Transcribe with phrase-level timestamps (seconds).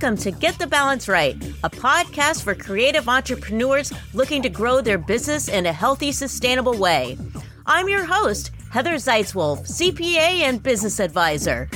[0.00, 4.96] Welcome to Get the Balance Right, a podcast for creative entrepreneurs looking to grow their
[4.96, 7.18] business in a healthy, sustainable way.
[7.66, 11.68] I'm your host, Heather Zeitzwolf, CPA and business advisor.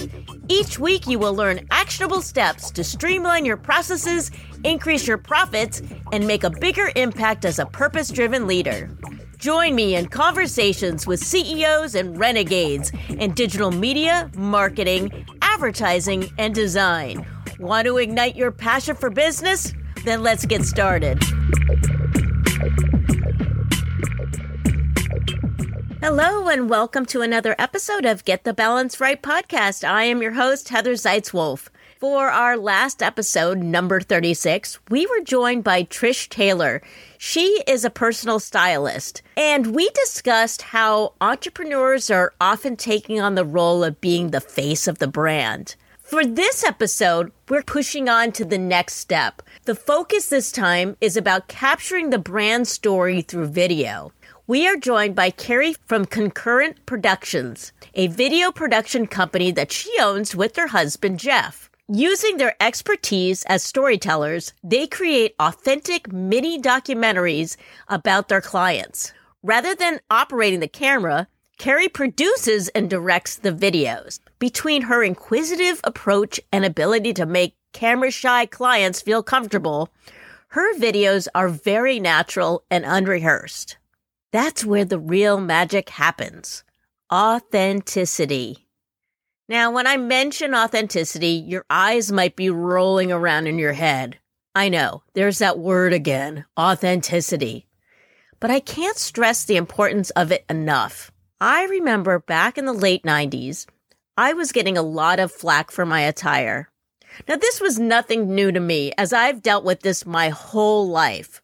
[0.48, 4.30] Each week, you will learn actionable steps to streamline your processes,
[4.64, 8.88] increase your profits, and make a bigger impact as a purpose driven leader.
[9.36, 17.26] Join me in conversations with CEOs and renegades in digital media, marketing, advertising, and design.
[17.60, 19.72] Want to ignite your passion for business?
[20.04, 21.22] Then let's get started.
[26.02, 29.88] Hello, and welcome to another episode of Get the Balance Right podcast.
[29.88, 31.68] I am your host, Heather Zeitzwolf.
[32.00, 36.82] For our last episode, number 36, we were joined by Trish Taylor.
[37.18, 43.44] She is a personal stylist, and we discussed how entrepreneurs are often taking on the
[43.44, 45.76] role of being the face of the brand.
[46.04, 49.40] For this episode, we're pushing on to the next step.
[49.64, 54.12] The focus this time is about capturing the brand story through video.
[54.46, 60.36] We are joined by Carrie from Concurrent Productions, a video production company that she owns
[60.36, 61.70] with her husband, Jeff.
[61.88, 67.56] Using their expertise as storytellers, they create authentic mini documentaries
[67.88, 69.14] about their clients.
[69.42, 74.20] Rather than operating the camera, Carrie produces and directs the videos.
[74.38, 79.90] Between her inquisitive approach and ability to make camera shy clients feel comfortable,
[80.48, 83.76] her videos are very natural and unrehearsed.
[84.32, 86.64] That's where the real magic happens.
[87.12, 88.66] Authenticity.
[89.48, 94.18] Now, when I mention authenticity, your eyes might be rolling around in your head.
[94.54, 97.66] I know, there's that word again, authenticity.
[98.40, 101.10] But I can't stress the importance of it enough.
[101.40, 103.66] I remember back in the late 90s,
[104.16, 106.70] I was getting a lot of flack for my attire.
[107.28, 111.42] Now, this was nothing new to me, as I've dealt with this my whole life.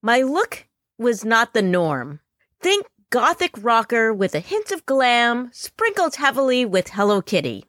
[0.00, 0.66] My look
[0.98, 2.20] was not the norm.
[2.60, 7.64] Think gothic rocker with a hint of glam, sprinkled heavily with Hello Kitty.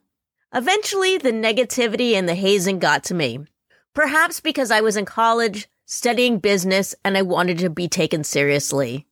[0.52, 3.40] Eventually, the negativity and the hazing got to me.
[3.94, 9.06] Perhaps because I was in college, studying business, and I wanted to be taken seriously.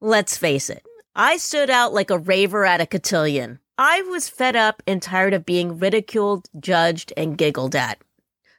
[0.00, 0.85] Let's face it,
[1.18, 3.58] I stood out like a raver at a cotillion.
[3.78, 7.96] I was fed up and tired of being ridiculed, judged, and giggled at.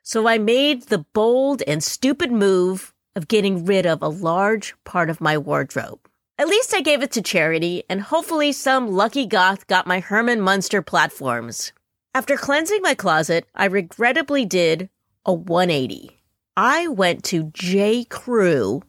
[0.01, 5.11] So I made the bold and stupid move of getting rid of a large part
[5.11, 5.99] of my wardrobe.
[6.39, 10.41] At least I gave it to charity, and hopefully some lucky goth got my Herman
[10.41, 11.73] Munster platforms.
[12.15, 14.89] After cleansing my closet, I regrettably did
[15.27, 16.19] a 180.
[16.55, 18.03] I went to J.
[18.05, 18.81] Crew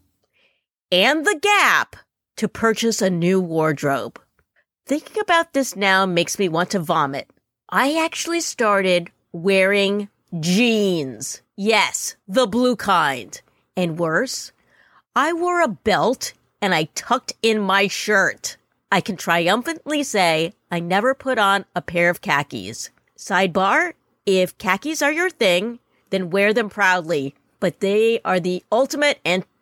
[0.90, 1.96] and The Gap
[2.38, 4.20] to purchase a new wardrobe.
[4.86, 7.28] Thinking about this now makes me want to vomit.
[7.68, 10.08] I actually started wearing
[10.40, 11.42] jeans.
[11.56, 13.40] Yes, the blue kind.
[13.76, 14.52] And worse,
[15.14, 16.32] I wore a belt
[16.62, 18.56] and I tucked in my shirt.
[18.90, 22.90] I can triumphantly say I never put on a pair of khakis.
[23.16, 23.94] Sidebar,
[24.24, 29.18] if khakis are your thing, then wear them proudly, but they are the ultimate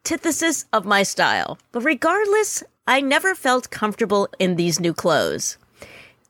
[0.06, 1.58] antithesis of my style.
[1.72, 5.58] But regardless, I never felt comfortable in these new clothes.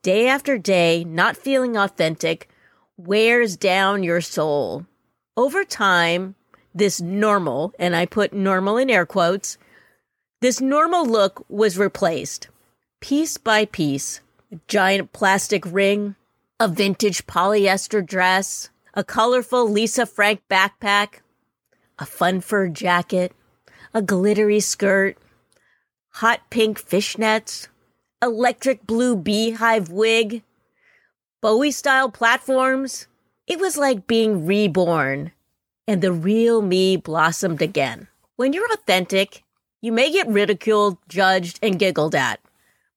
[0.01, 2.49] Day after day, not feeling authentic
[2.97, 4.87] wears down your soul.
[5.37, 6.37] Over time,
[6.75, 9.59] this normal, and I put normal in air quotes,
[10.41, 12.49] this normal look was replaced
[13.01, 14.21] piece by piece.
[14.51, 16.15] A giant plastic ring,
[16.59, 21.21] a vintage polyester dress, a colorful Lisa Frank backpack,
[21.99, 23.33] a fun fur jacket,
[23.97, 25.17] a glittery skirt,
[26.11, 27.69] hot pink fishnets,
[28.21, 30.43] electric blue beehive wig,
[31.41, 33.07] Bowie style platforms.
[33.47, 35.33] It was like being reborn,
[35.89, 38.09] and the real me blossomed again.
[38.37, 39.43] When you're authentic
[39.81, 42.41] you may get ridiculed, judged, and giggled at,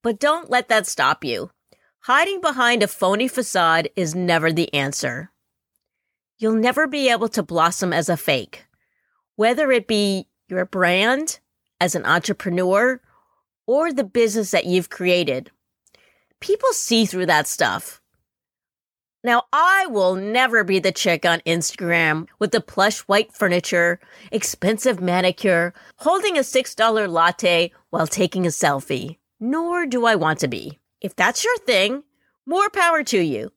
[0.04, 1.52] but don't let that stop you.
[2.02, 5.32] Hiding behind a phony facade is never the answer.
[6.40, 8.66] You'll never be able to blossom as a fake,
[9.38, 11.40] whether it be your brand,
[11.80, 13.02] as an entrepreneur,
[13.66, 15.52] or the business that you've created.
[16.40, 18.02] People see through that stuff.
[19.24, 24.00] Now, I will never be the chick on Instagram with the plush white furniture,
[24.32, 29.18] expensive manicure, holding a $6 latte while taking a selfie.
[29.42, 30.80] Nor do I want to be.
[31.02, 32.04] If that's your thing,
[32.46, 33.52] more power to you.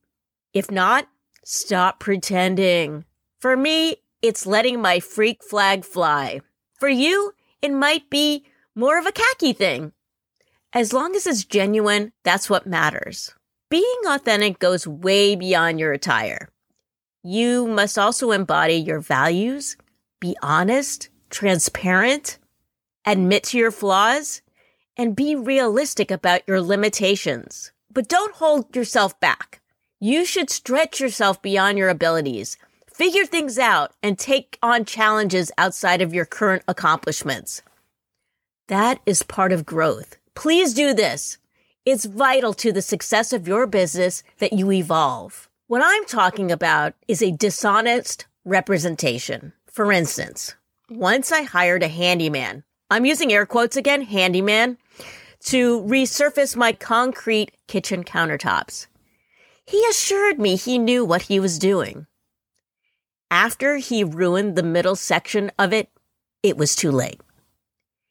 [0.53, 1.09] If not,
[1.44, 3.05] stop pretending.
[3.41, 6.41] For me, it's letting my freak flag fly.
[6.82, 7.32] For you,
[7.62, 8.44] it might be
[8.75, 9.93] more of a khaki thing.
[10.73, 13.32] As long as it's genuine, that's what matters.
[13.70, 16.49] Being authentic goes way beyond your attire.
[17.23, 19.76] You must also embody your values,
[20.19, 22.38] be honest, transparent,
[23.06, 24.43] admit to your flaws,
[24.96, 27.70] and be realistic about your limitations.
[27.93, 29.61] But don't hold yourself back.
[30.00, 32.56] You should stretch yourself beyond your abilities,
[32.94, 37.62] figure things out, and take on challenges outside of your current accomplishments.
[38.69, 40.17] That is part of growth.
[40.35, 41.39] Please do this.
[41.85, 45.49] It's vital to the success of your business that you evolve.
[45.67, 49.53] What I'm talking about is a dishonest representation.
[49.67, 50.55] For instance,
[50.89, 54.79] once I hired a handyman, I'm using air quotes again, handyman,
[55.47, 58.87] to resurface my concrete kitchen countertops.
[59.67, 62.06] He assured me he knew what he was doing.
[63.32, 65.88] After he ruined the middle section of it,
[66.43, 67.19] it was too late.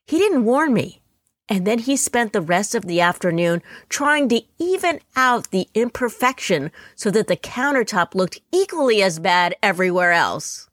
[0.07, 1.03] He didn't warn me.
[1.47, 6.71] And then he spent the rest of the afternoon trying to even out the imperfection
[6.95, 10.69] so that the countertop looked equally as bad everywhere else.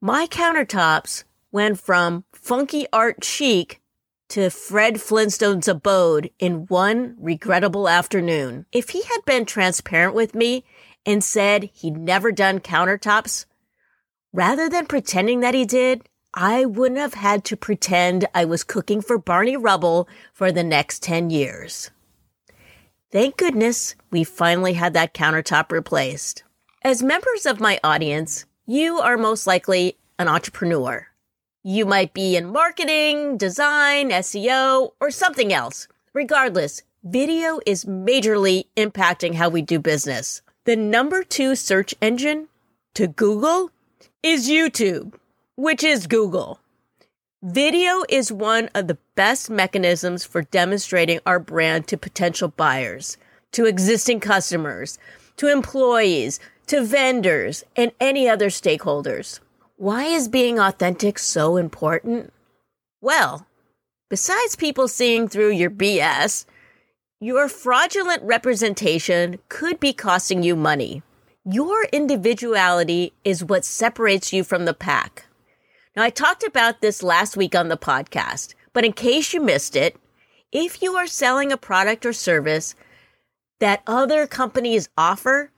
[0.00, 3.82] My countertops went from funky art chic
[4.30, 8.64] to Fred Flintstone's abode in one regrettable afternoon.
[8.72, 10.64] If he had been transparent with me
[11.04, 13.46] and said he'd never done countertops,
[14.32, 19.02] rather than pretending that he did, I wouldn't have had to pretend I was cooking
[19.02, 21.90] for Barney Rubble for the next 10 years.
[23.10, 26.44] Thank goodness we finally had that countertop replaced.
[26.82, 31.06] As members of my audience, you are most likely an entrepreneur.
[31.62, 35.86] You might be in marketing, design, SEO, or something else.
[36.14, 40.40] Regardless, video is majorly impacting how we do business.
[40.64, 42.48] The number two search engine
[42.94, 43.70] to Google
[44.22, 45.14] is YouTube
[45.56, 46.58] which is Google.
[47.42, 53.16] Video is one of the best mechanisms for demonstrating our brand to potential buyers,
[53.52, 54.98] to existing customers,
[55.36, 59.40] to employees, to vendors, and any other stakeholders.
[59.76, 62.32] Why is being authentic so important?
[63.00, 63.46] Well,
[64.08, 66.44] besides people seeing through your BS,
[67.22, 71.04] your fraudulent representation could be costing you money.
[71.44, 75.26] Your individuality is what separates you from the pack.
[75.94, 79.76] Now, I talked about this last week on the podcast, but in case you missed
[79.76, 79.94] it,
[80.50, 82.74] if you are selling a product or service
[83.60, 85.52] that other companies offer,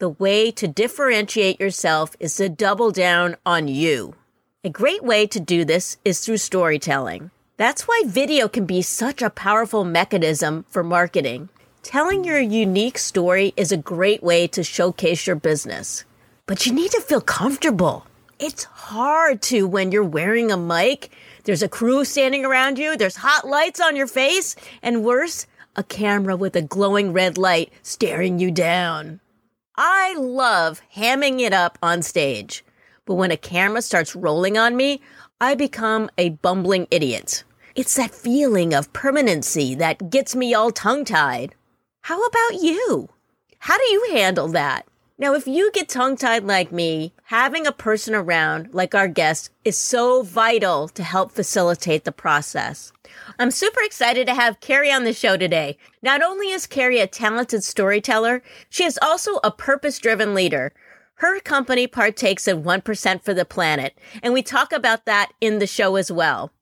[0.00, 4.16] the way to differentiate yourself is to double down on you.
[4.64, 7.30] A great way to do this is through storytelling.
[7.58, 11.48] That's why video can be such a powerful mechanism for marketing.
[11.82, 16.04] Telling your unique story is a great way to showcase your business.
[16.44, 18.06] But you need to feel comfortable.
[18.38, 21.10] It's hard to when you're wearing a mic.
[21.44, 22.94] There's a crew standing around you.
[22.94, 24.54] There's hot lights on your face.
[24.82, 29.20] And worse, a camera with a glowing red light staring you down.
[29.78, 32.66] I love hamming it up on stage.
[33.06, 35.00] But when a camera starts rolling on me,
[35.40, 37.44] I become a bumbling idiot.
[37.76, 41.54] It's that feeling of permanency that gets me all tongue tied.
[42.04, 43.10] How about you?
[43.58, 44.86] How do you handle that?
[45.18, 49.50] Now, if you get tongue tied like me, having a person around like our guest
[49.62, 52.92] is so vital to help facilitate the process.
[53.38, 55.76] I'm super excited to have Carrie on the show today.
[56.00, 60.72] Not only is Carrie a talented storyteller, she is also a purpose driven leader.
[61.16, 65.66] Her company partakes in 1% for the planet, and we talk about that in the
[65.66, 66.52] show as well.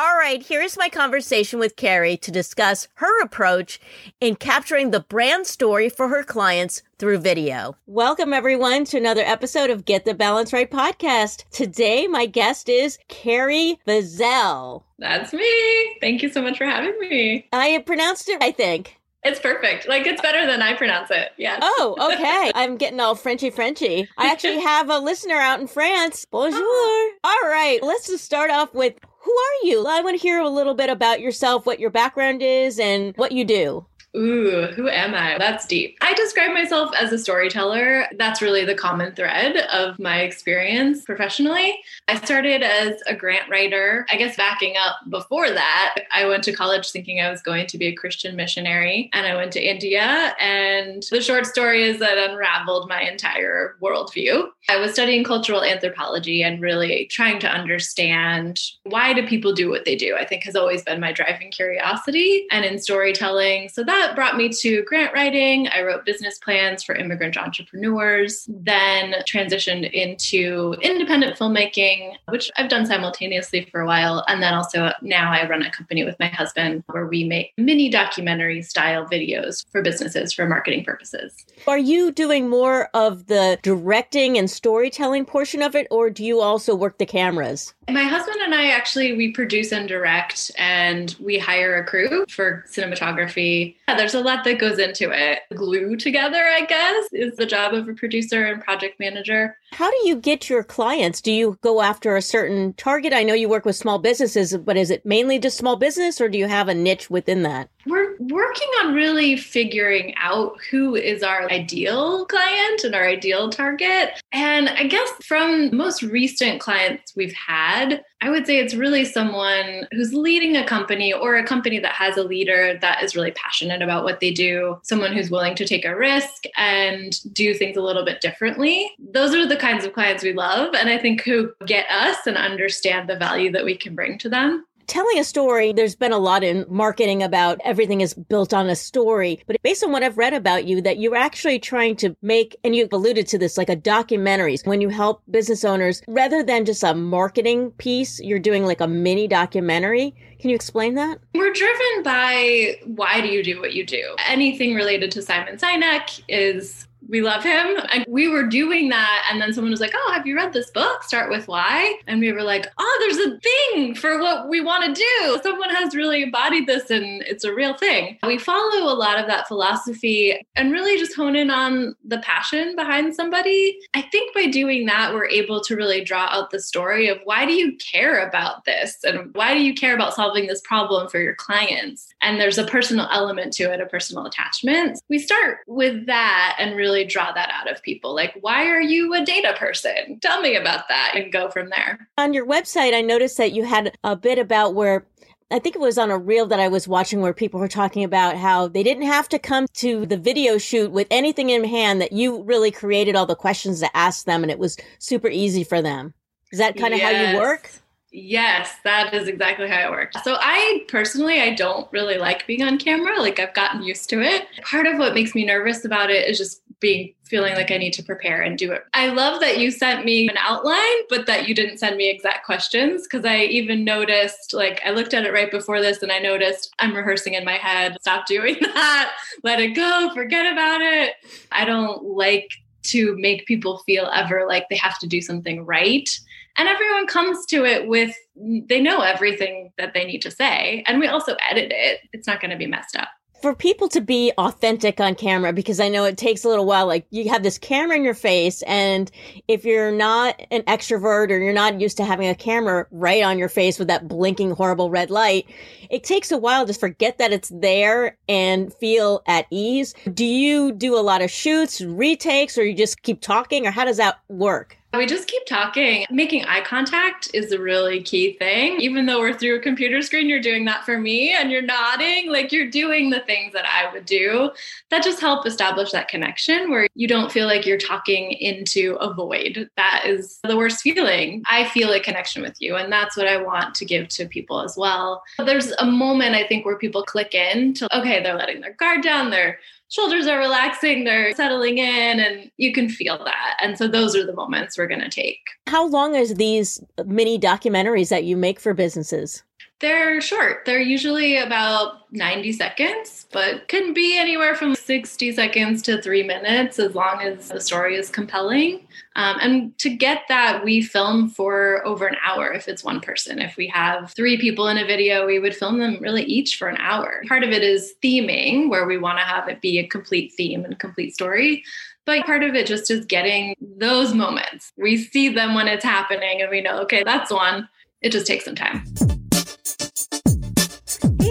[0.00, 3.80] All right, here's my conversation with Carrie to discuss her approach
[4.20, 7.74] in capturing the brand story for her clients through video.
[7.88, 11.50] Welcome, everyone, to another episode of Get the Balance Right podcast.
[11.50, 14.84] Today, my guest is Carrie Bazell.
[15.00, 15.96] That's me.
[16.00, 17.48] Thank you so much for having me.
[17.52, 18.97] I pronounced it, I think.
[19.24, 19.88] It's perfect.
[19.88, 21.32] Like it's better than I pronounce it.
[21.36, 21.58] Yeah.
[21.60, 22.52] Oh, okay.
[22.54, 24.08] I'm getting all Frenchy Frenchy.
[24.16, 26.24] I actually have a listener out in France.
[26.30, 26.60] Bonjour.
[26.60, 27.12] Oh.
[27.24, 27.82] All right.
[27.82, 29.86] Let's just start off with who are you?
[29.86, 33.32] I want to hear a little bit about yourself, what your background is, and what
[33.32, 33.86] you do.
[34.16, 35.36] Ooh, who am I?
[35.38, 35.98] That's deep.
[36.00, 38.06] I describe myself as a storyteller.
[38.16, 41.78] That's really the common thread of my experience professionally.
[42.08, 44.06] I started as a grant writer.
[44.10, 47.76] I guess backing up before that, I went to college thinking I was going to
[47.76, 50.34] be a Christian missionary, and I went to India.
[50.40, 54.48] And the short story is that unraveled my entire worldview.
[54.70, 59.84] I was studying cultural anthropology and really trying to understand why do people do what
[59.84, 63.68] they do, I think has always been my driving curiosity and in storytelling.
[63.68, 65.68] So that that brought me to grant writing.
[65.68, 72.86] I wrote business plans for immigrant entrepreneurs, then transitioned into independent filmmaking, which I've done
[72.86, 74.24] simultaneously for a while.
[74.28, 77.88] And then also now I run a company with my husband where we make mini
[77.88, 81.34] documentary style videos for businesses for marketing purposes.
[81.66, 86.40] Are you doing more of the directing and storytelling portion of it, or do you
[86.40, 87.74] also work the cameras?
[87.90, 92.64] My husband and I actually we produce and direct and we hire a crew for
[92.68, 93.76] cinematography.
[93.88, 95.40] Yeah, there's a lot that goes into it.
[95.54, 99.56] Glue together, I guess, is the job of a producer and project manager.
[99.72, 101.20] How do you get your clients?
[101.20, 103.12] Do you go after a certain target?
[103.12, 106.28] I know you work with small businesses, but is it mainly just small business or
[106.28, 107.68] do you have a niche within that?
[107.86, 114.20] We're working on really figuring out who is our ideal client and our ideal target.
[114.32, 119.86] And I guess from most recent clients we've had, I would say it's really someone
[119.92, 123.80] who's leading a company or a company that has a leader that is really passionate
[123.80, 127.82] about what they do, someone who's willing to take a risk and do things a
[127.82, 128.90] little bit differently.
[128.98, 130.74] Those are the kinds of clients we love.
[130.74, 134.28] And I think who get us and understand the value that we can bring to
[134.28, 138.68] them telling a story, there's been a lot in marketing about everything is built on
[138.68, 139.40] a story.
[139.46, 142.74] But based on what I've read about you, that you're actually trying to make, and
[142.74, 144.56] you've alluded to this, like a documentary.
[144.64, 148.88] When you help business owners, rather than just a marketing piece, you're doing like a
[148.88, 150.14] mini documentary.
[150.40, 151.18] Can you explain that?
[151.34, 154.16] We're driven by why do you do what you do?
[154.26, 157.78] Anything related to Simon Sinek is we love him.
[157.92, 159.26] And we were doing that.
[159.30, 161.02] And then someone was like, Oh, have you read this book?
[161.02, 161.98] Start with why.
[162.06, 165.40] And we were like, Oh, there's a thing for what we want to do.
[165.42, 168.18] Someone has really embodied this and it's a real thing.
[168.22, 172.76] We follow a lot of that philosophy and really just hone in on the passion
[172.76, 173.78] behind somebody.
[173.94, 177.46] I think by doing that, we're able to really draw out the story of why
[177.46, 178.98] do you care about this?
[179.04, 182.08] And why do you care about solving this problem for your clients?
[182.20, 185.00] And there's a personal element to it, a personal attachment.
[185.08, 188.14] We start with that and really really draw that out of people.
[188.14, 190.18] Like, why are you a data person?
[190.20, 192.08] Tell me about that and go from there.
[192.16, 195.06] On your website, I noticed that you had a bit about where
[195.50, 198.04] I think it was on a reel that I was watching where people were talking
[198.04, 202.02] about how they didn't have to come to the video shoot with anything in hand,
[202.02, 205.64] that you really created all the questions to ask them and it was super easy
[205.64, 206.12] for them.
[206.52, 207.14] Is that kind of yes.
[207.26, 207.70] how you work?
[208.10, 210.22] Yes, that is exactly how it works.
[210.24, 213.20] So I personally I don't really like being on camera.
[213.20, 214.46] Like I've gotten used to it.
[214.62, 217.92] Part of what makes me nervous about it is just being feeling like I need
[217.94, 218.84] to prepare and do it.
[218.94, 222.46] I love that you sent me an outline, but that you didn't send me exact
[222.46, 226.18] questions because I even noticed, like, I looked at it right before this and I
[226.18, 227.96] noticed I'm rehearsing in my head.
[228.00, 229.12] Stop doing that.
[229.42, 230.10] Let it go.
[230.14, 231.14] Forget about it.
[231.52, 232.50] I don't like
[232.84, 236.08] to make people feel ever like they have to do something right.
[236.56, 240.82] And everyone comes to it with, they know everything that they need to say.
[240.86, 243.08] And we also edit it, it's not going to be messed up
[243.42, 246.86] for people to be authentic on camera because I know it takes a little while.
[246.86, 249.10] Like you have this camera in your face, and
[249.46, 253.38] if you're not an extrovert or you're not used to having a camera right on
[253.38, 255.46] your face with that blinking horrible red light,
[255.90, 259.94] it takes a while to forget that it's there and feel at ease.
[260.12, 263.84] Do you do a lot of shoots, retakes, or you just keep talking, or how
[263.84, 264.77] does that work?
[264.94, 266.06] We just keep talking.
[266.10, 268.80] Making eye contact is a really key thing.
[268.80, 272.32] Even though we're through a computer screen, you're doing that for me and you're nodding,
[272.32, 274.50] like you're doing the things that I would do.
[274.90, 279.12] That just help establish that connection where you don't feel like you're talking into a
[279.12, 279.68] void.
[279.76, 281.42] That is the worst feeling.
[281.46, 284.62] I feel a connection with you, and that's what I want to give to people
[284.62, 285.22] as well.
[285.38, 289.02] There's a moment I think where people click in to, okay, they're letting their guard
[289.02, 293.56] down, they're shoulders are relaxing, they're settling in, and you can feel that.
[293.60, 295.40] And so those are the moments we're going to take.
[295.66, 299.42] How long is these mini documentaries that you make for businesses?
[299.80, 300.64] They're short.
[300.64, 306.80] They're usually about 90 seconds, but can be anywhere from 60 seconds to three minutes
[306.80, 308.88] as long as the story is compelling.
[309.14, 313.38] Um, and to get that, we film for over an hour if it's one person.
[313.38, 316.66] If we have three people in a video, we would film them really each for
[316.66, 317.22] an hour.
[317.28, 320.64] Part of it is theming, where we want to have it be a complete theme
[320.64, 321.62] and complete story.
[322.04, 324.72] But part of it just is getting those moments.
[324.76, 327.68] We see them when it's happening and we know, okay, that's one.
[328.00, 328.84] It just takes some time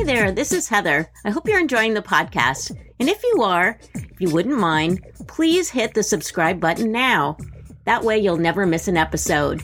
[0.07, 1.11] there, this is Heather.
[1.25, 2.71] I hope you're enjoying the podcast.
[2.97, 7.35] And if you are, if you wouldn't mind, please hit the subscribe button now.
[7.83, 9.61] That way you'll never miss an episode.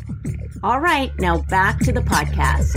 [0.62, 2.76] All right, now back to the podcast.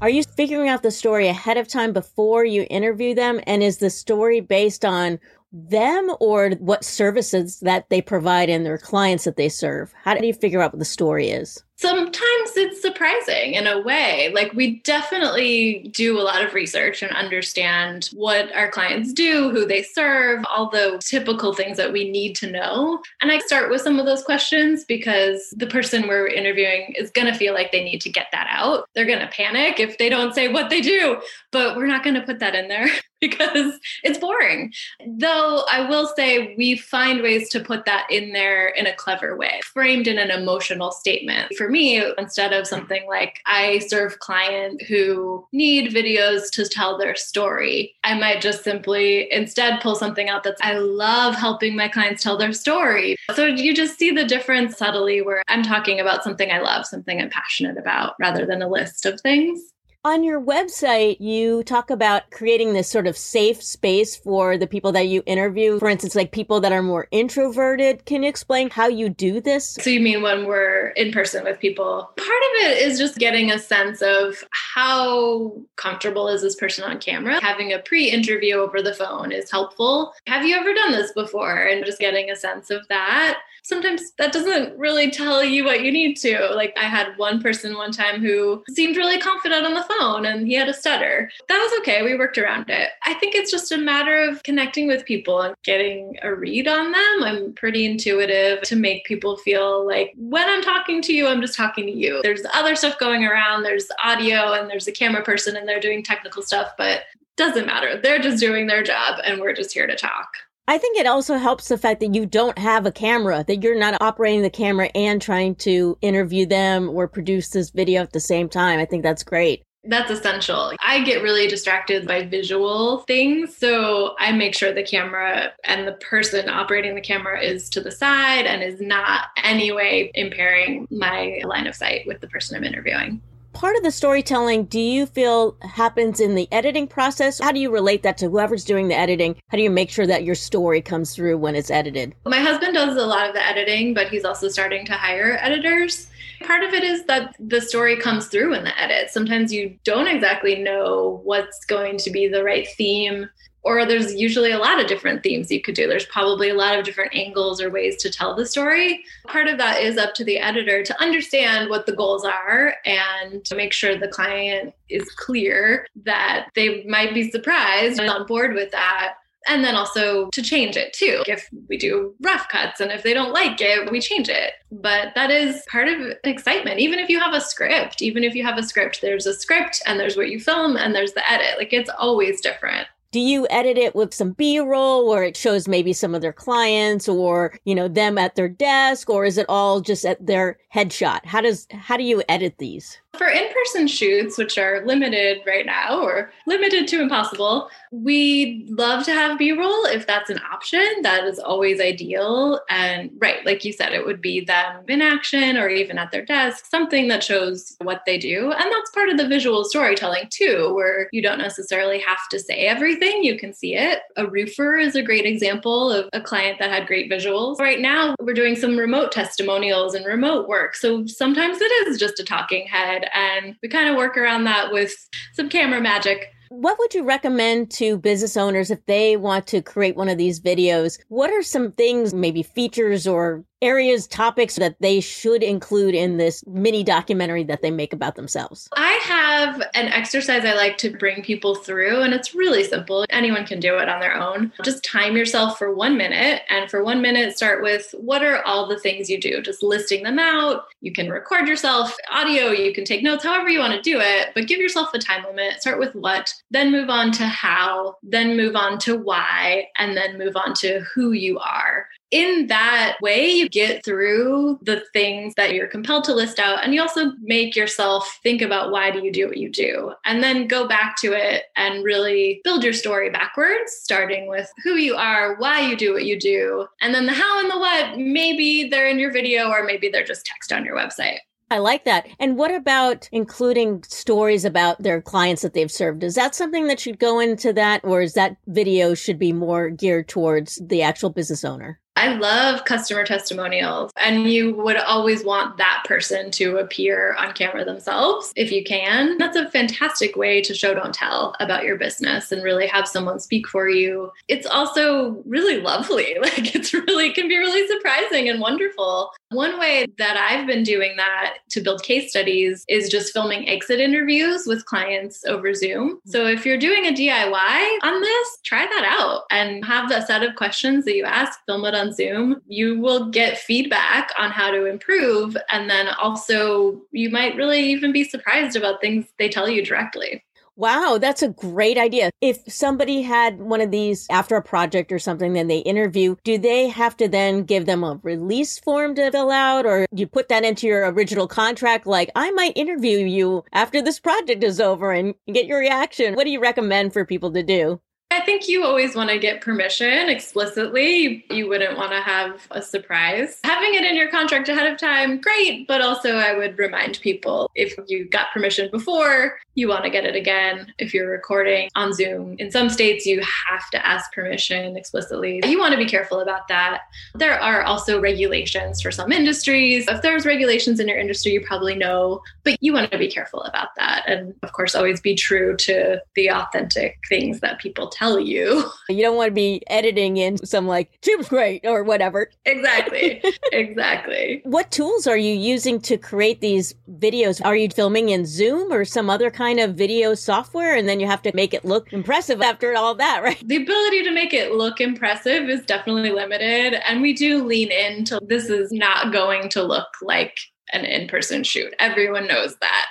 [0.00, 3.38] Are you figuring out the story ahead of time before you interview them?
[3.46, 5.20] And is the story based on
[5.52, 9.92] them or what services that they provide and their clients that they serve?
[10.02, 11.62] How do you figure out what the story is?
[11.76, 14.30] Sometimes it's surprising in a way.
[14.32, 19.66] Like, we definitely do a lot of research and understand what our clients do, who
[19.66, 23.02] they serve, all the typical things that we need to know.
[23.20, 27.26] And I start with some of those questions because the person we're interviewing is going
[27.26, 28.88] to feel like they need to get that out.
[28.94, 32.14] They're going to panic if they don't say what they do, but we're not going
[32.14, 32.86] to put that in there.
[33.32, 34.72] because it's boring.
[35.06, 39.36] Though I will say we find ways to put that in there in a clever
[39.36, 41.54] way, framed in an emotional statement.
[41.56, 47.14] For me, instead of something like I serve clients who need videos to tell their
[47.14, 52.24] story, I might just simply instead pull something out that's I love helping my clients
[52.24, 53.16] tell their story.
[53.34, 57.20] So you just see the difference subtly where I'm talking about something I love, something
[57.20, 59.71] I'm passionate about rather than a list of things.
[60.04, 64.90] On your website, you talk about creating this sort of safe space for the people
[64.90, 65.78] that you interview.
[65.78, 68.04] For instance, like people that are more introverted.
[68.04, 69.74] Can you explain how you do this?
[69.80, 72.10] So, you mean when we're in person with people?
[72.16, 76.98] Part of it is just getting a sense of how comfortable is this person on
[76.98, 77.40] camera.
[77.40, 80.14] Having a pre interview over the phone is helpful.
[80.26, 81.62] Have you ever done this before?
[81.62, 85.92] And just getting a sense of that sometimes that doesn't really tell you what you
[85.92, 86.50] need to.
[86.54, 90.46] Like I had one person one time who seemed really confident on the phone and
[90.46, 91.30] he had a stutter.
[91.48, 92.02] That was okay.
[92.02, 92.90] We worked around it.
[93.04, 96.92] I think it's just a matter of connecting with people and getting a read on
[96.92, 97.22] them.
[97.24, 101.56] I'm pretty intuitive to make people feel like when I'm talking to you, I'm just
[101.56, 102.20] talking to you.
[102.22, 103.62] There's other stuff going around.
[103.62, 107.02] There's audio and there's a camera person and they're doing technical stuff, but
[107.36, 108.00] doesn't matter.
[108.00, 110.28] They're just doing their job and we're just here to talk.
[110.68, 113.78] I think it also helps the fact that you don't have a camera, that you're
[113.78, 118.20] not operating the camera and trying to interview them or produce this video at the
[118.20, 118.78] same time.
[118.78, 119.64] I think that's great.
[119.84, 120.72] That's essential.
[120.80, 123.56] I get really distracted by visual things.
[123.56, 127.90] So I make sure the camera and the person operating the camera is to the
[127.90, 133.20] side and is not anyway impairing my line of sight with the person I'm interviewing
[133.52, 137.38] part of the storytelling do you feel happens in the editing process?
[137.40, 139.36] How do you relate that to whoever's doing the editing?
[139.48, 142.14] How do you make sure that your story comes through when it's edited?
[142.26, 146.08] My husband does a lot of the editing, but he's also starting to hire editors.
[146.44, 149.10] Part of it is that the story comes through in the edit.
[149.10, 153.28] Sometimes you don't exactly know what's going to be the right theme
[153.64, 155.86] or there's usually a lot of different themes you could do.
[155.86, 159.04] There's probably a lot of different angles or ways to tell the story.
[159.26, 163.44] Part of that is up to the editor to understand what the goals are and
[163.44, 168.54] to make sure the client is clear that they might be surprised and on board
[168.54, 169.14] with that.
[169.48, 171.24] And then also to change it too.
[171.26, 174.52] If we do rough cuts and if they don't like it, we change it.
[174.70, 176.78] But that is part of excitement.
[176.78, 179.82] Even if you have a script, even if you have a script, there's a script
[179.84, 181.58] and there's what you film and there's the edit.
[181.58, 185.92] Like it's always different do you edit it with some b-roll where it shows maybe
[185.92, 189.80] some of their clients or you know them at their desk or is it all
[189.80, 191.24] just at their headshot?
[191.24, 192.98] How does how do you edit these?
[193.12, 199.12] For in-person shoots which are limited right now or limited to impossible we love to
[199.12, 202.60] have b-roll if that's an option that is always ideal.
[202.70, 206.24] And right like you said it would be them in action or even at their
[206.24, 208.50] desk something that shows what they do.
[208.52, 212.64] And that's part of the visual storytelling too where you don't necessarily have to say
[212.66, 216.70] everything you can see it a roofer is a great example of a client that
[216.70, 221.58] had great visuals right now we're doing some remote testimonials and remote work so sometimes
[221.60, 224.94] it is just a talking head and we kind of work around that with
[225.34, 226.32] some camera magic.
[226.48, 230.40] What would you recommend to business owners if they want to create one of these
[230.40, 230.98] videos?
[231.08, 236.44] What are some things, maybe features or areas, topics that they should include in this
[236.46, 238.68] mini documentary that they make about themselves?
[238.76, 243.06] I have an exercise I like to bring people through, and it's really simple.
[243.08, 244.52] Anyone can do it on their own.
[244.64, 248.66] Just time yourself for one minute, and for one minute, start with what are all
[248.66, 249.40] the things you do?
[249.40, 250.64] Just listing them out.
[250.80, 254.30] You can record yourself, audio, you can take notes, however you want to do it,
[254.34, 255.60] but give yourself a time limit.
[255.60, 260.18] Start with what, then move on to how, then move on to why, and then
[260.18, 265.54] move on to who you are in that way, you get through the things that
[265.54, 266.62] you're compelled to list out.
[266.62, 269.94] And you also make yourself think about why do you do what you do?
[270.04, 274.76] And then go back to it and really build your story backwards, starting with who
[274.76, 276.66] you are, why you do what you do.
[276.82, 280.04] And then the how and the what, maybe they're in your video or maybe they're
[280.04, 281.18] just text on your website.
[281.50, 282.08] I like that.
[282.18, 286.02] And what about including stories about their clients that they've served?
[286.02, 289.68] Is that something that should go into that, or is that video should be more
[289.68, 291.78] geared towards the actual business owner?
[291.96, 297.64] I love customer testimonials, and you would always want that person to appear on camera
[297.64, 299.18] themselves if you can.
[299.18, 303.20] That's a fantastic way to show don't tell about your business and really have someone
[303.20, 304.10] speak for you.
[304.28, 306.16] It's also really lovely.
[306.32, 310.96] Like it's really can be really surprising and wonderful One way that I've been doing
[310.96, 316.00] that to build case studies is just filming exit interviews with clients over Zoom.
[316.06, 320.22] So if you're doing a DIY on this, try that out and have a set
[320.22, 322.42] of questions that you ask, film it on Zoom.
[322.46, 325.36] You will get feedback on how to improve.
[325.50, 330.22] And then also, you might really even be surprised about things they tell you directly.
[330.54, 332.10] Wow, that's a great idea.
[332.20, 336.36] If somebody had one of these after a project or something, then they interview, do
[336.36, 340.28] they have to then give them a release form to fill out or you put
[340.28, 341.86] that into your original contract?
[341.86, 346.14] Like, I might interview you after this project is over and get your reaction.
[346.14, 347.80] What do you recommend for people to do?
[348.12, 351.24] I think you always want to get permission explicitly.
[351.30, 353.40] You wouldn't want to have a surprise.
[353.42, 355.66] Having it in your contract ahead of time, great.
[355.66, 360.04] But also, I would remind people if you got permission before, you want to get
[360.04, 360.74] it again.
[360.78, 365.40] If you're recording on Zoom, in some states, you have to ask permission explicitly.
[365.46, 366.82] You want to be careful about that.
[367.14, 369.88] There are also regulations for some industries.
[369.88, 373.42] If there's regulations in your industry, you probably know, but you want to be careful
[373.42, 374.04] about that.
[374.06, 378.64] And of course, always be true to the authentic things that people tell tell you.
[378.88, 382.28] You don't want to be editing in some like, Zoom's great or whatever.
[382.44, 383.22] Exactly.
[383.52, 384.42] exactly.
[384.44, 387.42] What tools are you using to create these videos?
[387.42, 390.76] Are you filming in Zoom or some other kind of video software?
[390.76, 393.42] And then you have to make it look impressive after all that, right?
[393.48, 396.74] The ability to make it look impressive is definitely limited.
[396.86, 400.36] And we do lean into this is not going to look like
[400.72, 401.72] an in person shoot.
[401.78, 402.86] Everyone knows that.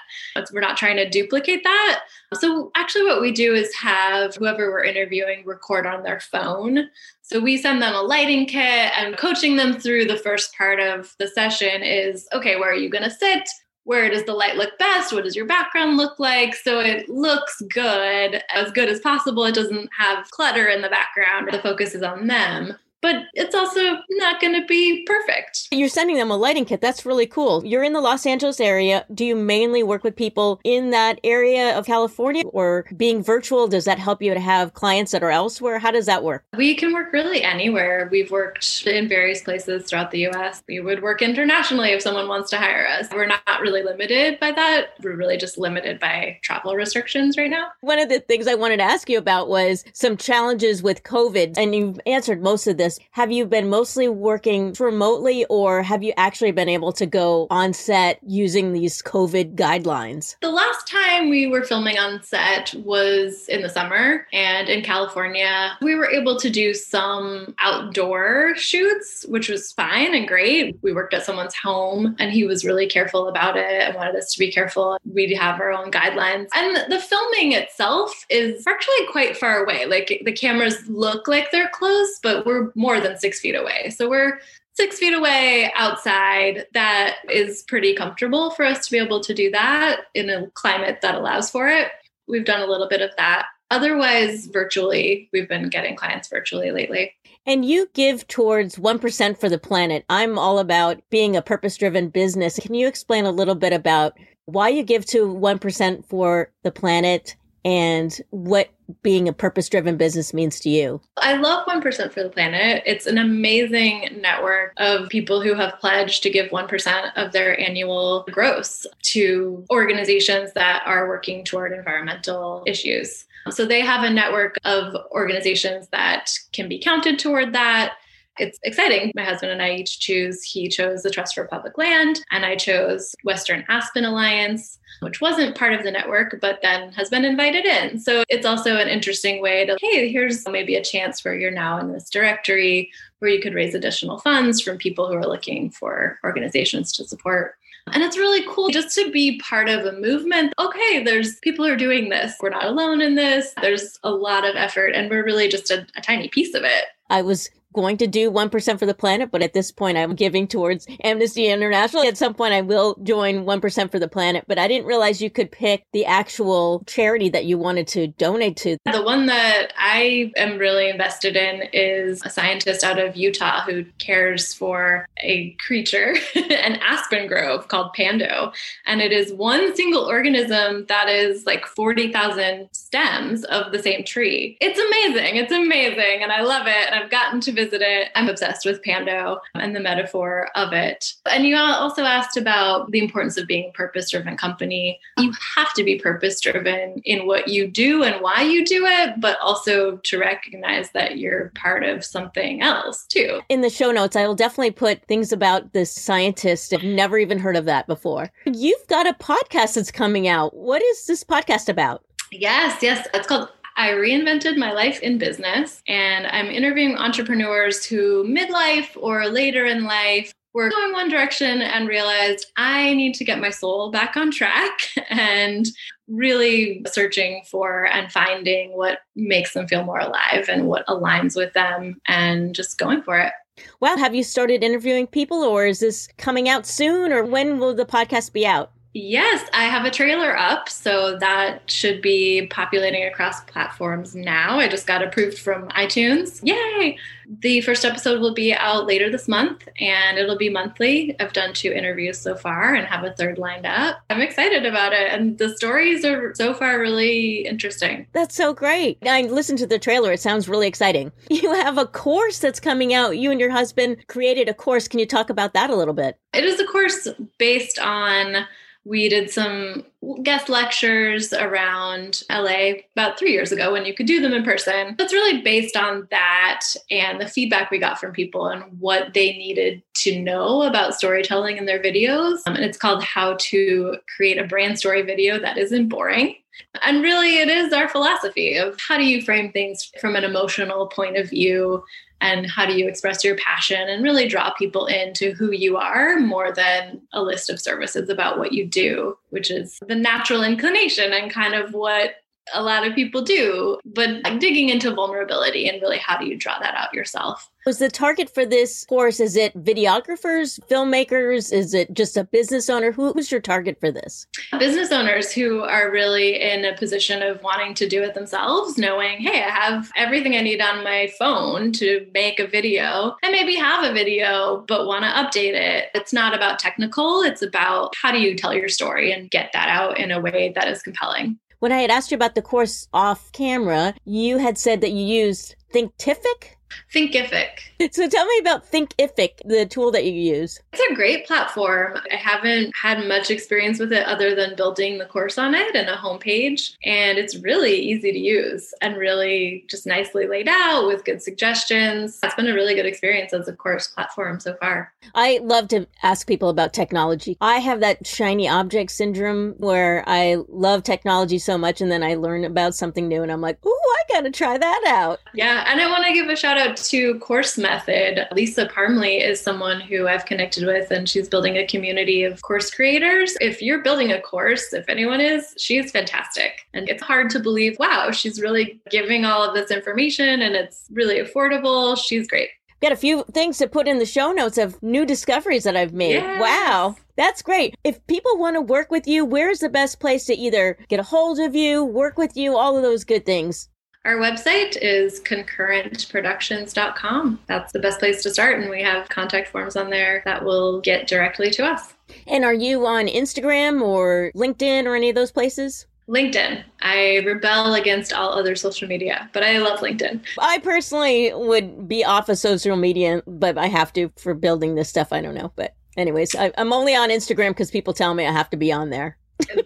[0.52, 2.04] We're not trying to duplicate that.
[2.40, 6.90] So, actually, what we do is have whoever we're interviewing record on their phone.
[7.22, 11.14] So, we send them a lighting kit and coaching them through the first part of
[11.20, 13.48] the session is okay, where are you going to sit?
[13.84, 15.12] Where does the light look best?
[15.12, 16.54] What does your background look like?
[16.54, 19.44] So it looks good, as good as possible.
[19.46, 21.50] It doesn't have clutter in the background.
[21.52, 25.68] The focus is on them but it's also not going to be perfect.
[25.72, 26.82] You're sending them a lighting kit.
[26.82, 27.66] That's really cool.
[27.66, 29.06] You're in the Los Angeles area.
[29.14, 33.68] Do you mainly work with people in that area of California or being virtual?
[33.68, 35.80] Does that help you to have clients that are elsewhere?
[35.80, 36.46] How does that work?
[36.56, 38.08] We can work really anywhere.
[38.12, 40.64] We've worked in various places throughout the US.
[40.68, 43.08] We would work internationally if someone wants to hire us.
[43.12, 44.94] We're not really limited by that.
[45.02, 47.68] We're really just limited by travel restrictions right now.
[47.82, 51.58] One of the things I wanted to ask you about was some challenges with COVID,
[51.58, 56.04] and you've answered most of this this, have you been mostly working remotely or have
[56.04, 60.36] you actually been able to go on set using these COVID guidelines?
[60.42, 65.78] The last time we were filming on set was in the summer and in California.
[65.82, 70.78] We were able to do some outdoor shoots, which was fine and great.
[70.82, 74.34] We worked at someone's home and he was really careful about it and wanted us
[74.34, 74.98] to be careful.
[75.06, 76.48] We'd have our own guidelines.
[76.56, 79.86] And the filming itself is actually quite far away.
[79.86, 83.92] Like the cameras look like they're close, but we're more than six feet away.
[83.92, 84.40] So we're
[84.74, 86.66] six feet away outside.
[86.74, 91.00] That is pretty comfortable for us to be able to do that in a climate
[91.02, 91.90] that allows for it.
[92.28, 93.46] We've done a little bit of that.
[93.70, 97.14] Otherwise, virtually, we've been getting clients virtually lately.
[97.46, 100.04] And you give towards 1% for the planet.
[100.10, 102.60] I'm all about being a purpose driven business.
[102.60, 107.36] Can you explain a little bit about why you give to 1% for the planet
[107.64, 108.70] and what
[109.04, 111.02] being a purpose driven business means to you?
[111.18, 112.84] I love 1% for the Planet.
[112.86, 118.26] It's an amazing network of people who have pledged to give 1% of their annual
[118.32, 123.26] gross to organizations that are working toward environmental issues.
[123.50, 127.96] So they have a network of organizations that can be counted toward that
[128.38, 129.12] it's exciting.
[129.16, 130.44] My husband and I each choose.
[130.44, 135.58] He chose the Trust for Public Land, and I chose Western Aspen Alliance, which wasn't
[135.58, 138.00] part of the network, but then has been invited in.
[138.00, 141.80] So it's also an interesting way to, hey, here's maybe a chance where you're now
[141.80, 146.20] in this directory where you could raise additional funds from people who are looking for
[146.24, 147.56] organizations to support.
[147.94, 150.54] And it's really cool just to be part of a movement.
[150.60, 152.36] Okay, there's people who are doing this.
[152.40, 153.54] We're not alone in this.
[153.62, 156.86] There's a lot of effort, and we're really just a, a tiny piece of it.
[157.10, 160.48] I was going to do 1% for the planet, but at this point I'm giving
[160.48, 162.04] towards Amnesty International.
[162.04, 165.30] At some point I will join 1% for the planet, but I didn't realize you
[165.30, 168.78] could pick the actual charity that you wanted to donate to.
[168.92, 173.86] The one that I am really invested in is a scientist out of Utah who
[174.00, 178.52] cares for a creature, an aspen grove called Pando.
[178.86, 184.58] And it is one single organism that is like 40,000 stems of the same tree.
[184.62, 185.36] It's amazing.
[185.38, 186.24] It's amazing.
[186.24, 186.88] And I love it.
[186.88, 188.10] And I've gotten to visit it.
[188.16, 191.14] I'm obsessed with Pando and the metaphor of it.
[191.30, 195.00] And you also asked about the importance of being a purpose driven company.
[195.18, 199.20] You have to be purpose driven in what you do and why you do it,
[199.20, 203.42] but also to recognize that you're part of something else too.
[203.50, 206.74] In the show notes, I will definitely put things about this scientist.
[206.74, 208.32] I've never even heard of that before.
[208.46, 210.56] You've got a podcast that's coming out.
[210.56, 212.04] What is this podcast about?
[212.32, 213.08] Yes, yes.
[213.14, 219.28] It's called I reinvented my life in business, and I'm interviewing entrepreneurs who, midlife or
[219.28, 223.90] later in life, were going one direction and realized I need to get my soul
[223.90, 224.80] back on track
[225.10, 225.66] and
[226.08, 231.54] really searching for and finding what makes them feel more alive and what aligns with
[231.54, 233.32] them and just going for it.
[233.80, 237.74] Well, have you started interviewing people or is this coming out soon or when will
[237.74, 238.72] the podcast be out?
[238.94, 244.60] Yes, I have a trailer up, so that should be populating across platforms now.
[244.60, 246.42] I just got approved from iTunes.
[246.44, 246.98] Yay!
[247.40, 251.16] The first episode will be out later this month and it'll be monthly.
[251.22, 254.00] I've done two interviews so far and have a third lined up.
[254.10, 258.08] I'm excited about it, and the stories are so far really interesting.
[258.12, 258.98] That's so great.
[259.04, 261.12] I listened to the trailer, it sounds really exciting.
[261.42, 263.18] You have a course that's coming out.
[263.18, 264.88] You and your husband created a course.
[264.88, 266.18] Can you talk about that a little bit?
[266.34, 267.08] It is a course
[267.40, 268.46] based on
[268.84, 269.86] we did some
[270.24, 274.96] guest lectures around LA about three years ago when you could do them in person.
[274.98, 279.34] It's really based on that and the feedback we got from people and what they
[279.34, 282.40] needed to know about storytelling in their videos.
[282.48, 286.36] Um, and it's called How to Create a Brand Story Video That Isn't Boring.
[286.84, 290.88] And really, it is our philosophy of how do you frame things from an emotional
[290.88, 291.84] point of view
[292.22, 296.20] and how do you express your passion and really draw people into who you are
[296.20, 301.12] more than a list of services about what you do, which is the natural inclination
[301.12, 302.16] and kind of what
[302.54, 306.38] a lot of people do, but like digging into vulnerability and really how do you
[306.38, 307.50] draw that out yourself?
[307.64, 311.54] Was the target for this course, is it videographers, filmmakers?
[311.54, 312.92] Is it just a business owner?
[312.92, 314.26] Who was your target for this?
[314.58, 319.20] Business owners who are really in a position of wanting to do it themselves, knowing,
[319.20, 323.16] hey, I have everything I need on my phone to make a video.
[323.24, 325.90] I maybe have a video, but want to update it.
[325.94, 329.70] It's not about technical, it's about how do you tell your story and get that
[329.70, 331.38] out in a way that is compelling.
[331.62, 335.06] When I had asked you about the course off camera, you had said that you
[335.06, 336.58] used Thinkific.
[336.92, 337.71] Thinkific.
[337.92, 340.60] So tell me about Thinkific, the tool that you use.
[340.72, 341.98] It's a great platform.
[342.12, 345.90] I haven't had much experience with it other than building the course on it and
[345.90, 346.76] a homepage.
[346.86, 352.20] And it's really easy to use and really just nicely laid out with good suggestions.
[352.24, 354.94] It's been a really good experience as a course platform so far.
[355.14, 357.38] I love to ask people about technology.
[357.42, 362.16] I have that shiny object syndrome where I love technology so much and then I
[362.16, 365.20] learn about something new and I'm like, ooh, I got to try that out.
[365.34, 365.66] Yeah.
[365.68, 368.28] And I want to give a shout out to Course Method.
[368.34, 372.70] Lisa Parmley is someone who I've connected with, and she's building a community of course
[372.70, 373.38] creators.
[373.40, 376.68] If you're building a course, if anyone is, she's fantastic.
[376.74, 380.88] And it's hard to believe, wow, she's really giving all of this information and it's
[380.92, 381.98] really affordable.
[381.98, 382.50] She's great.
[382.82, 385.94] Got a few things to put in the show notes of new discoveries that I've
[385.94, 386.16] made.
[386.16, 386.42] Yes.
[386.42, 386.96] Wow.
[387.16, 387.76] That's great.
[387.86, 391.04] If people want to work with you, where's the best place to either get a
[391.04, 393.70] hold of you, work with you, all of those good things?
[394.04, 397.40] Our website is concurrentproductions.com.
[397.46, 398.60] That's the best place to start.
[398.60, 401.94] And we have contact forms on there that will get directly to us.
[402.26, 405.86] And are you on Instagram or LinkedIn or any of those places?
[406.10, 406.64] LinkedIn.
[406.82, 410.22] I rebel against all other social media, but I love LinkedIn.
[410.40, 414.90] I personally would be off of social media, but I have to for building this
[414.90, 415.14] stuff.
[415.14, 415.52] I don't know.
[415.56, 418.72] But, anyways, I, am only on Instagram because people tell me I have to be
[418.72, 419.20] on there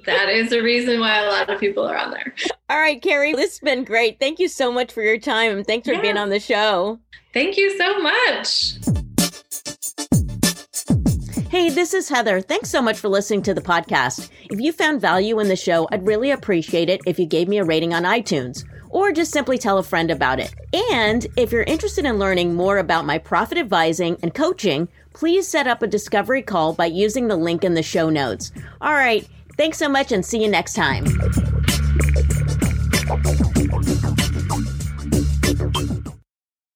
[0.05, 2.33] that is the reason why a lot of people are on there.
[2.69, 4.19] All right, Carrie, this has been great.
[4.19, 6.99] Thank you so much for your time and thanks for being on the show.
[7.33, 8.75] Thank you so much.
[11.49, 12.41] Hey, this is Heather.
[12.41, 14.29] Thanks so much for listening to the podcast.
[14.51, 17.59] If you found value in the show, I'd really appreciate it if you gave me
[17.59, 20.53] a rating on iTunes or just simply tell a friend about it.
[20.91, 25.67] And if you're interested in learning more about my profit advising and coaching, please set
[25.67, 28.51] up a discovery call by using the link in the show notes.
[28.81, 29.27] All right.
[29.57, 31.05] Thanks so much and see you next time.